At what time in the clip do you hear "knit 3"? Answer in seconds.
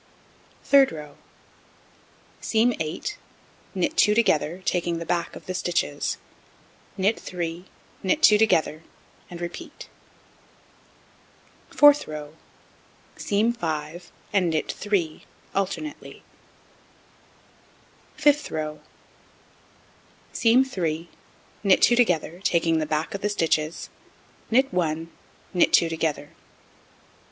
6.97-7.65, 14.49-15.23